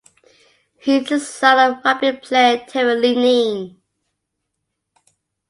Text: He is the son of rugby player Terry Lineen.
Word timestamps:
He 0.79 0.95
is 0.97 1.09
the 1.09 1.19
son 1.19 1.73
of 1.73 1.85
rugby 1.85 2.13
player 2.13 2.65
Terry 2.67 2.95
Lineen. 2.99 3.83